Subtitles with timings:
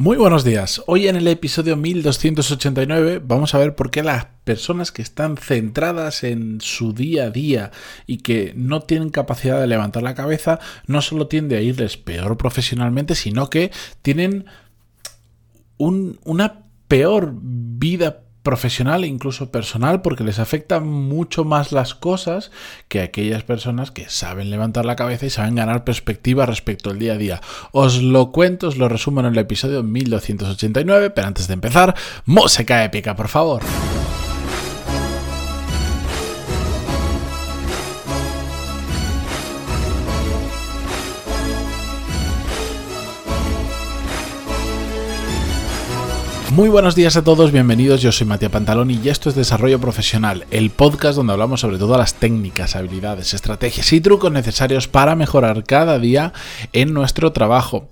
[0.00, 0.82] Muy buenos días.
[0.86, 6.24] Hoy en el episodio 1289 vamos a ver por qué las personas que están centradas
[6.24, 7.70] en su día a día
[8.06, 12.38] y que no tienen capacidad de levantar la cabeza no solo tiende a irles peor
[12.38, 14.46] profesionalmente, sino que tienen
[15.76, 22.50] una peor vida profesional e incluso personal porque les afectan mucho más las cosas
[22.88, 27.14] que aquellas personas que saben levantar la cabeza y saben ganar perspectiva respecto al día
[27.14, 27.40] a día.
[27.72, 31.94] Os lo cuento, os lo resumo en el episodio 1289, pero antes de empezar,
[32.24, 33.62] música épica, por favor.
[46.60, 48.02] Muy buenos días a todos, bienvenidos.
[48.02, 51.98] Yo soy Matías Pantaloni y esto es Desarrollo Profesional, el podcast donde hablamos sobre todas
[51.98, 56.34] las técnicas, habilidades, estrategias y trucos necesarios para mejorar cada día
[56.74, 57.88] en nuestro trabajo.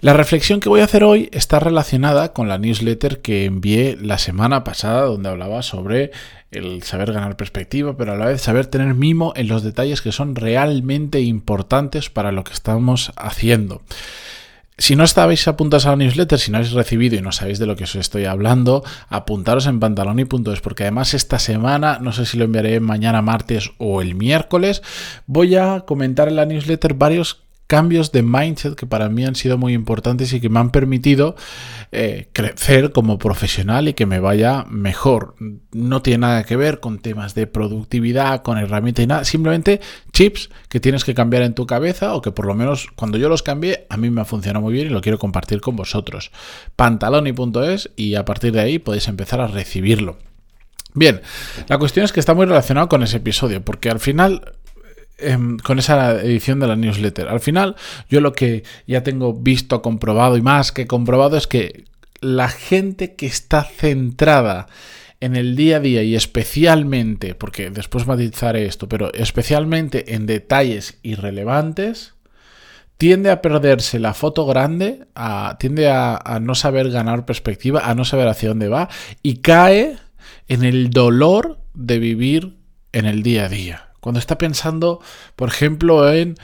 [0.00, 4.18] La reflexión que voy a hacer hoy está relacionada con la newsletter que envié la
[4.18, 6.10] semana pasada, donde hablaba sobre
[6.50, 10.10] el saber ganar perspectiva, pero a la vez saber tener mimo en los detalles que
[10.10, 13.82] son realmente importantes para lo que estamos haciendo.
[14.80, 17.66] Si no estabais apuntados a la newsletter, si no habéis recibido y no sabéis de
[17.66, 22.38] lo que os estoy hablando, apuntaros en pantaloni.es porque además esta semana, no sé si
[22.38, 24.82] lo enviaré mañana martes o el miércoles,
[25.26, 29.56] voy a comentar en la newsletter varios cambios de mindset que para mí han sido
[29.56, 31.36] muy importantes y que me han permitido
[31.92, 35.36] eh, crecer como profesional y que me vaya mejor.
[35.70, 39.80] No tiene nada que ver con temas de productividad, con herramientas y nada, simplemente
[40.12, 43.28] chips que tienes que cambiar en tu cabeza o que por lo menos cuando yo
[43.28, 46.32] los cambié a mí me ha funcionado muy bien y lo quiero compartir con vosotros.
[46.74, 50.18] Pantaloni.es y a partir de ahí podéis empezar a recibirlo.
[50.92, 51.20] Bien,
[51.68, 54.54] la cuestión es que está muy relacionado con ese episodio, porque al final
[55.22, 57.28] Em, con esa edición de la newsletter.
[57.28, 57.76] Al final,
[58.08, 61.84] yo lo que ya tengo visto, comprobado y más que comprobado es que
[62.20, 64.66] la gente que está centrada
[65.20, 70.98] en el día a día y especialmente, porque después matizaré esto, pero especialmente en detalles
[71.02, 72.14] irrelevantes,
[72.96, 75.06] tiende a perderse la foto grande,
[75.58, 78.88] tiende a no saber ganar perspectiva, a no saber hacia dónde va
[79.22, 79.98] y cae
[80.48, 82.56] en el dolor de vivir
[82.92, 83.89] en el día a día.
[84.00, 85.00] Cuando está pensando,
[85.36, 86.36] por ejemplo, en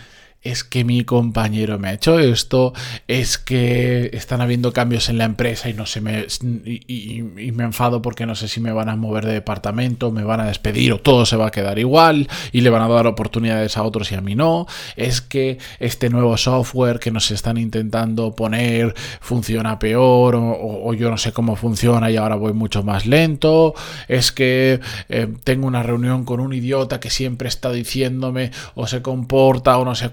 [0.42, 2.72] es que mi compañero me ha hecho esto,
[3.08, 6.26] es que están habiendo cambios en la empresa y no se me
[6.64, 10.40] y, me enfado porque no sé si me van a mover de departamento, me van
[10.40, 13.76] a despedir o todo se va a quedar igual y le van a dar oportunidades
[13.76, 14.66] a otros y a mí no,
[14.96, 21.18] es que este nuevo software que nos están intentando poner funciona peor o, yo no
[21.18, 23.74] sé cómo funciona y ahora voy mucho más lento,
[24.08, 29.02] es que eh, tengo una reunión con un idiota que siempre está diciéndome o se
[29.02, 30.10] comporta o no sé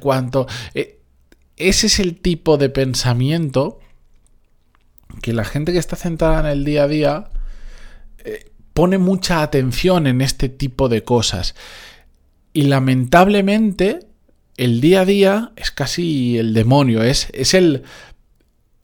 [0.74, 1.00] eh,
[1.58, 3.80] ese es el tipo de pensamiento
[5.22, 7.30] que la gente que está centrada en el día a día
[8.20, 11.56] eh, pone mucha atención en este tipo de cosas.
[12.54, 14.08] Y lamentablemente
[14.58, 17.84] el día a día es casi el demonio, es, es, el,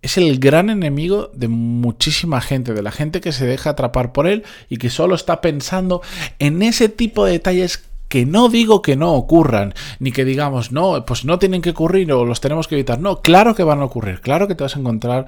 [0.01, 4.27] es el gran enemigo de muchísima gente, de la gente que se deja atrapar por
[4.27, 6.01] él y que solo está pensando
[6.39, 11.05] en ese tipo de detalles que no digo que no ocurran, ni que digamos, no,
[11.05, 12.99] pues no tienen que ocurrir o los tenemos que evitar.
[12.99, 15.27] No, claro que van a ocurrir, claro que te vas a encontrar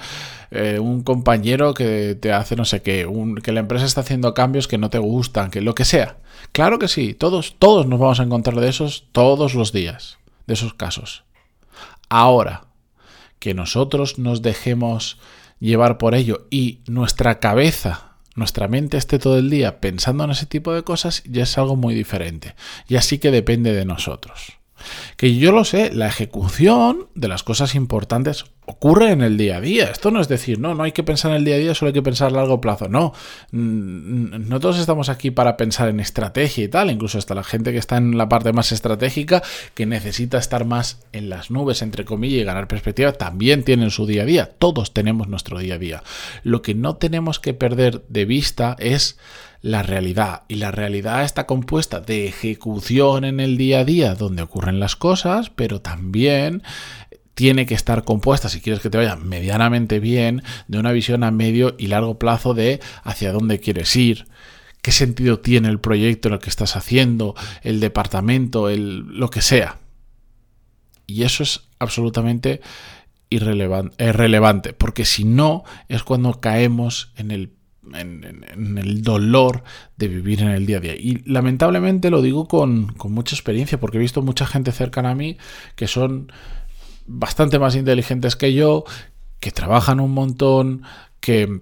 [0.49, 3.07] eh, un compañero que te hace no sé qué,
[3.43, 6.17] que la empresa está haciendo cambios que no te gustan, que lo que sea.
[6.51, 10.17] Claro que sí, todos, todos nos vamos a encontrar de esos todos los días,
[10.47, 11.23] de esos casos.
[12.09, 12.65] Ahora,
[13.37, 15.19] que nosotros nos dejemos
[15.59, 20.45] llevar por ello y nuestra cabeza nuestra mente esté todo el día pensando en ese
[20.45, 22.55] tipo de cosas ya es algo muy diferente.
[22.87, 24.53] Y así que depende de nosotros.
[25.17, 29.61] Que yo lo sé, la ejecución de las cosas importantes ocurre en el día a
[29.61, 29.85] día.
[29.91, 31.89] Esto no es decir, no, no hay que pensar en el día a día, solo
[31.89, 32.87] hay que pensar a largo plazo.
[32.87, 33.13] No,
[33.51, 37.77] no todos estamos aquí para pensar en estrategia y tal, incluso hasta la gente que
[37.77, 39.43] está en la parte más estratégica,
[39.73, 44.05] que necesita estar más en las nubes, entre comillas, y ganar perspectiva, también tienen su
[44.05, 44.49] día a día.
[44.57, 46.03] Todos tenemos nuestro día a día.
[46.43, 49.17] Lo que no tenemos que perder de vista es
[49.61, 50.43] la realidad.
[50.47, 54.95] Y la realidad está compuesta de ejecución en el día a día, donde ocurren las
[54.95, 56.63] cosas, pero también
[57.41, 61.31] tiene que estar compuesta, si quieres que te vaya medianamente bien, de una visión a
[61.31, 64.27] medio y largo plazo de hacia dónde quieres ir,
[64.83, 67.33] qué sentido tiene el proyecto, lo que estás haciendo,
[67.63, 69.79] el departamento, el, lo que sea.
[71.07, 72.61] Y eso es absolutamente
[73.31, 77.53] irrelevante, porque si no es cuando caemos en el
[77.95, 79.63] en, el dolor
[79.97, 80.95] de vivir en el día a día.
[80.95, 85.15] Y lamentablemente lo digo con, con, mucha experiencia, porque he visto mucha gente cercana a
[85.15, 85.37] mí
[85.75, 86.31] que son
[87.11, 88.83] bastante más inteligentes que yo,
[89.39, 90.83] que trabajan un montón,
[91.19, 91.61] que,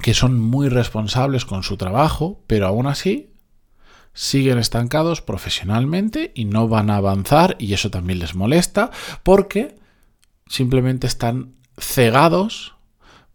[0.00, 3.32] que son muy responsables con su trabajo, pero aún así
[4.14, 8.90] siguen estancados profesionalmente y no van a avanzar y eso también les molesta
[9.22, 9.76] porque
[10.46, 12.74] simplemente están cegados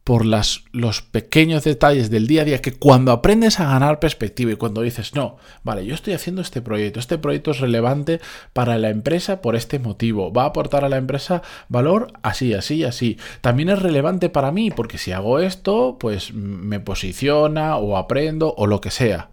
[0.07, 4.55] por los pequeños detalles del día a día que cuando aprendes a ganar perspectiva y
[4.55, 8.21] cuando dices, no, vale, yo estoy haciendo este proyecto, este proyecto es relevante
[8.53, 12.85] para la empresa por este motivo, va a aportar a la empresa valor así, así,
[12.85, 13.17] así.
[13.41, 18.65] También es relevante para mí porque si hago esto, pues me posiciona o aprendo o
[18.65, 19.31] lo que sea.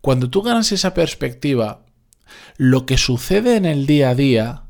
[0.00, 1.80] Cuando tú ganas esa perspectiva,
[2.56, 4.63] lo que sucede en el día a día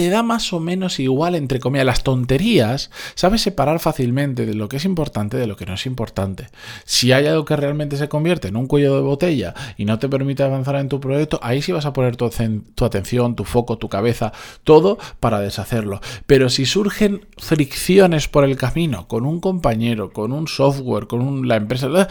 [0.00, 4.66] te da más o menos igual, entre comillas, las tonterías, sabes separar fácilmente de lo
[4.66, 6.48] que es importante de lo que no es importante.
[6.86, 10.08] Si hay algo que realmente se convierte en un cuello de botella y no te
[10.08, 12.30] permite avanzar en tu proyecto, ahí sí vas a poner tu,
[12.74, 14.32] tu atención, tu foco, tu cabeza,
[14.64, 16.00] todo para deshacerlo.
[16.26, 21.56] Pero si surgen fricciones por el camino con un compañero, con un software, con la
[21.56, 22.08] empresa,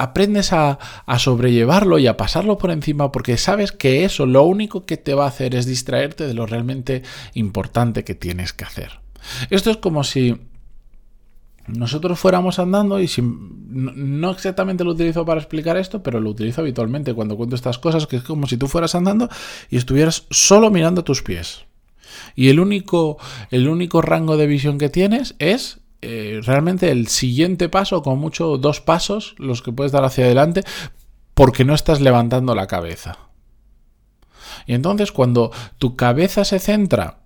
[0.00, 0.78] aprendes a,
[1.18, 5.24] sobrellevarlo y a pasarlo por encima porque sabes que eso lo único que te va
[5.24, 7.02] a hacer es distraerte de lo realmente
[7.34, 9.00] importante que tienes que hacer.
[9.50, 10.40] Esto es como si
[11.66, 16.62] nosotros fuéramos andando y si, no, exactamente lo utilizo para explicar esto, pero lo utilizo
[16.62, 19.28] habitualmente cuando cuento estas cosas, que es como si tú fueras andando
[19.68, 21.66] y estuvieras solo mirando tus pies.
[22.34, 23.18] Y el único,
[23.50, 28.56] el único rango de visión que tienes es eh, realmente el siguiente paso, con mucho
[28.58, 30.62] dos pasos, los que puedes dar hacia adelante,
[31.34, 33.18] porque no estás levantando la cabeza.
[34.66, 37.20] Y entonces cuando tu cabeza se centra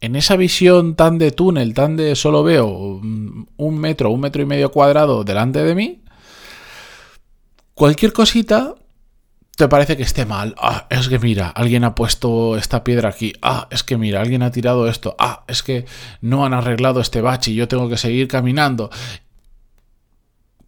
[0.00, 4.46] en esa visión tan de túnel, tan de solo veo un metro, un metro y
[4.46, 6.02] medio cuadrado delante de mí,
[7.74, 8.74] cualquier cosita
[9.60, 10.54] te parece que esté mal.
[10.56, 13.34] Ah, es que mira, alguien ha puesto esta piedra aquí.
[13.42, 15.14] Ah, es que mira, alguien ha tirado esto.
[15.18, 15.84] Ah, es que
[16.22, 18.88] no han arreglado este bache y yo tengo que seguir caminando.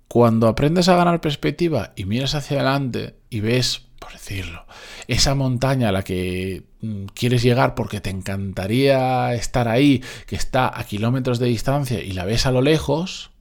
[0.09, 4.67] Cuando aprendes a ganar perspectiva y miras hacia adelante y ves, por decirlo,
[5.09, 10.79] esa montaña a la que mm, quieres llegar porque te encantaría estar ahí, que está
[10.79, 13.31] a kilómetros de distancia y la ves a lo lejos,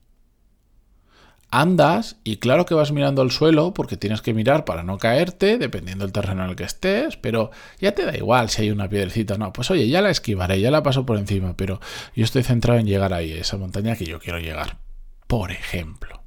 [1.52, 5.58] andas y claro que vas mirando al suelo porque tienes que mirar para no caerte,
[5.58, 8.88] dependiendo del terreno en el que estés, pero ya te da igual si hay una
[8.88, 9.52] piedrecita o no.
[9.52, 11.78] Pues oye, ya la esquivaré, ya la paso por encima, pero
[12.16, 14.78] yo estoy centrado en llegar ahí, esa montaña que yo quiero llegar.
[15.26, 16.22] Por ejemplo.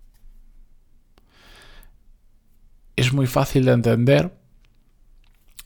[2.95, 4.31] Es muy fácil de entender.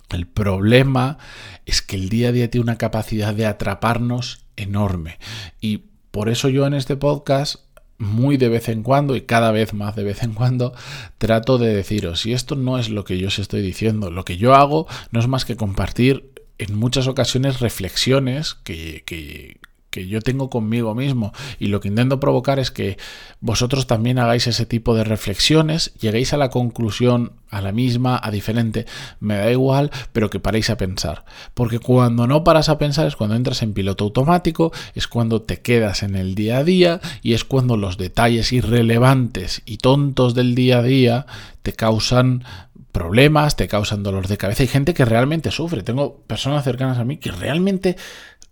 [0.09, 1.17] El problema
[1.65, 5.19] es que el día a día tiene una capacidad de atraparnos enorme.
[5.59, 7.68] Y por eso yo en este podcast
[7.99, 10.73] muy de vez en cuando y cada vez más de vez en cuando
[11.17, 14.37] trato de deciros, si esto no es lo que yo os estoy diciendo, lo que
[14.37, 20.21] yo hago no es más que compartir en muchas ocasiones reflexiones que, que, que yo
[20.21, 22.97] tengo conmigo mismo y lo que intento provocar es que
[23.39, 28.29] vosotros también hagáis ese tipo de reflexiones, lleguéis a la conclusión a la misma, a
[28.29, 28.85] diferente,
[29.19, 31.25] me da igual, pero que paréis a pensar.
[31.53, 35.61] Porque cuando no paras a pensar es cuando entras en piloto automático, es cuando te
[35.61, 40.53] quedas en el día a día y es cuando los detalles irrelevantes y tontos del
[40.53, 41.25] día a día
[41.63, 42.43] te causan
[42.91, 44.63] problemas, te causan dolor de cabeza.
[44.63, 45.83] Hay gente que realmente sufre.
[45.83, 47.97] Tengo personas cercanas a mí que realmente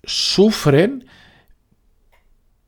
[0.04, 1.06] sufren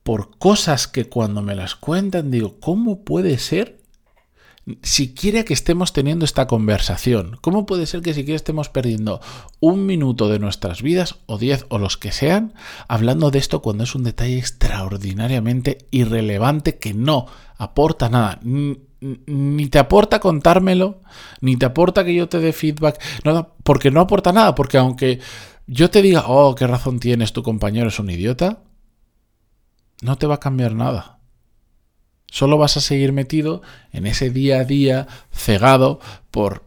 [0.10, 3.80] por cosas que cuando me las cuentan digo, ¿cómo puede ser
[4.82, 7.38] siquiera que estemos teniendo esta conversación?
[7.42, 9.22] ¿Cómo puede ser que siquiera estemos perdiendo
[9.60, 12.56] un minuto de nuestras vidas, o diez, o los que sean,
[12.88, 17.28] hablando de esto cuando es un detalle extraordinariamente irrelevante que no
[17.60, 18.40] aporta nada?
[18.42, 21.04] Ni te aporta contármelo,
[21.40, 23.00] ni te aporta que yo te dé feedback,
[23.64, 25.20] porque no aporta nada, porque aunque
[25.68, 28.64] yo te diga, oh, qué razón tienes, tu compañero es un idiota,
[30.02, 31.20] no te va a cambiar nada.
[32.32, 36.64] Solo vas a seguir metido en ese día a día cegado por,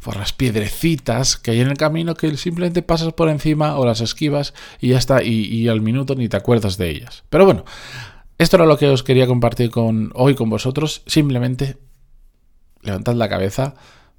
[0.00, 4.00] por las piedrecitas que hay en el camino que simplemente pasas por encima o las
[4.00, 7.24] esquivas y ya está, y, al minuto ni te acuerdas de ellas.
[7.30, 7.64] Pero bueno,
[8.38, 11.02] esto era lo que os quería compartir con, hoy con vosotros.
[11.06, 11.78] Simplemente
[12.82, 13.74] levantad la cabeza,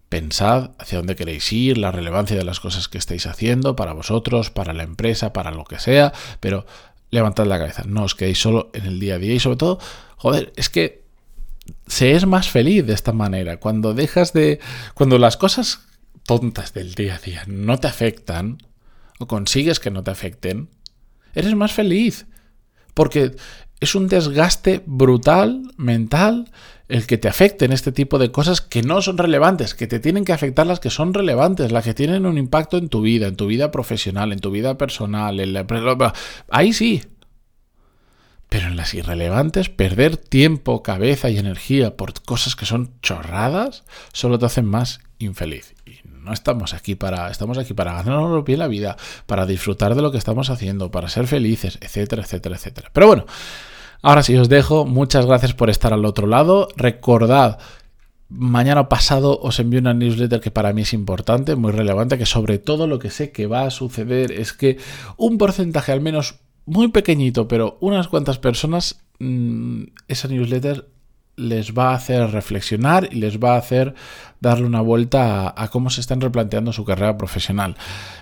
[0.10, 4.50] pensad hacia dónde queréis ir, la relevancia de las cosas que estáis haciendo para vosotros,
[4.50, 6.66] para la empresa, para lo que sea, pero
[7.12, 9.80] levantad la cabeza, no os quedéis solo en el día a día y sobre todo,
[10.18, 11.06] joder, es que
[11.88, 14.60] se es más feliz de esta manera, cuando dejas de,
[14.94, 15.82] cuando las cosas
[16.24, 18.58] tontas del día a día no te afectan
[19.20, 20.70] o consigues que no te afecten,
[21.34, 22.28] eres más feliz,
[22.94, 23.36] porque
[23.86, 26.52] es un desgaste brutal mental
[26.88, 30.26] el que te afecten este tipo de cosas que no son relevantes, que te tienen
[30.26, 33.36] que afectar las que son relevantes, las que tienen un impacto en tu vida, en
[33.36, 36.14] tu vida profesional, en tu vida personal, en la...
[36.50, 37.04] ahí sí.
[38.50, 44.38] Pero en las irrelevantes, perder tiempo, cabeza y energía por cosas que son chorradas solo
[44.38, 45.74] te hacen más infeliz.
[45.86, 50.02] Y no estamos aquí para, estamos aquí para ganarnos bien la vida, para disfrutar de
[50.04, 52.90] lo que estamos haciendo, para ser felices, etcétera, etcétera, etcétera.
[52.94, 53.26] Pero bueno,
[54.06, 54.86] ahora sí os dejo.
[54.86, 56.70] Muchas gracias por estar al otro lado.
[56.78, 57.60] Recordad
[58.28, 62.58] Mañana pasado os envío una newsletter que para mí es importante, muy relevante, que sobre
[62.58, 64.78] todo lo que sé que va a suceder es que
[65.16, 70.90] un porcentaje al menos muy pequeñito, pero unas cuantas personas, mm, esa newsletter
[71.36, 73.94] les va a hacer reflexionar y les va a hacer
[74.40, 77.76] darle una vuelta a, cómo se están replanteando su carrera profesional.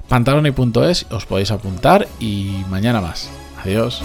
[0.09, 3.29] Pantaloni.es, os podéis apuntar y mañana más.
[3.63, 4.01] Adiós.